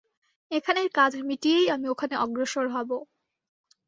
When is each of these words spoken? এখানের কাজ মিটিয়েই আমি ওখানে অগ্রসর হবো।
এখানের 0.51 0.87
কাজ 0.93 1.11
মিটিয়েই 1.27 1.67
আমি 1.75 1.87
ওখানে 1.89 2.15
অগ্রসর 2.17 2.65
হবো। 2.69 2.97